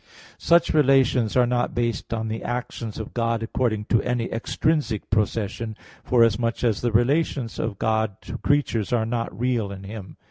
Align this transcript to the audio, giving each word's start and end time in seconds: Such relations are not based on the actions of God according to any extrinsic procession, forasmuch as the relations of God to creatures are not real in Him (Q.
Such 0.39 0.73
relations 0.73 1.37
are 1.37 1.45
not 1.45 1.75
based 1.75 2.11
on 2.11 2.27
the 2.27 2.41
actions 2.43 2.97
of 2.97 3.13
God 3.13 3.43
according 3.43 3.85
to 3.89 4.01
any 4.01 4.31
extrinsic 4.31 5.07
procession, 5.11 5.77
forasmuch 6.03 6.63
as 6.63 6.81
the 6.81 6.91
relations 6.91 7.59
of 7.59 7.77
God 7.77 8.19
to 8.21 8.39
creatures 8.39 8.91
are 8.91 9.05
not 9.05 9.39
real 9.39 9.71
in 9.71 9.83
Him 9.83 10.05
(Q. 10.05 10.15